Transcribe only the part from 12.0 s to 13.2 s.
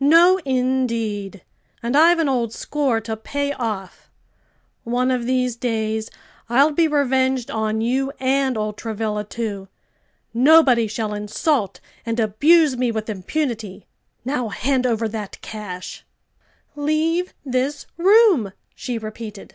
and abuse me with